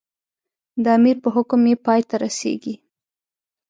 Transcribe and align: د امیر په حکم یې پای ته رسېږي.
د 0.83 0.85
امیر 0.97 1.17
په 1.23 1.29
حکم 1.35 1.61
یې 1.69 1.75
پای 1.85 2.01
ته 2.09 2.15
رسېږي. 2.23 2.75